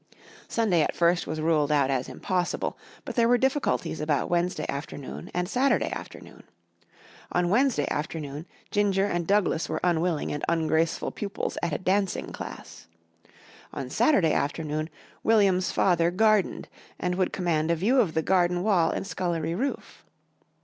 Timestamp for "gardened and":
16.09-17.13